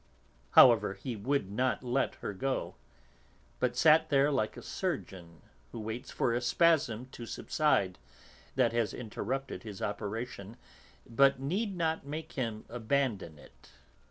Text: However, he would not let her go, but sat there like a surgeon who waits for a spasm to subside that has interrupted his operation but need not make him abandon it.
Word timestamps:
However, 0.53 0.95
he 0.95 1.15
would 1.15 1.51
not 1.51 1.83
let 1.83 2.15
her 2.25 2.33
go, 2.33 2.73
but 3.59 3.77
sat 3.77 4.09
there 4.09 4.31
like 4.31 4.57
a 4.57 4.63
surgeon 4.63 5.43
who 5.71 5.79
waits 5.79 6.09
for 6.09 6.33
a 6.33 6.41
spasm 6.41 7.05
to 7.11 7.27
subside 7.27 7.99
that 8.55 8.73
has 8.73 8.95
interrupted 8.95 9.61
his 9.61 9.79
operation 9.79 10.57
but 11.05 11.39
need 11.39 11.77
not 11.77 12.03
make 12.03 12.31
him 12.31 12.65
abandon 12.67 13.37
it. 13.37 13.69